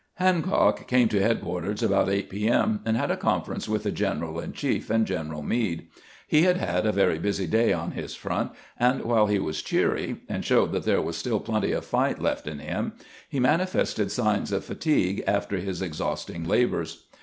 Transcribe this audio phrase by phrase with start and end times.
[0.15, 2.47] Hancock came to headquarters about 8 p.
[2.47, 5.89] m., and had a conference with the general in chief and General Meade.
[6.27, 10.21] He had had a very busy day on his front, and while he was cheery,
[10.27, 12.93] and showed that there was still plenty of fight left in him,
[13.29, 17.03] he manifested signs of fatigue after his exhausting labors.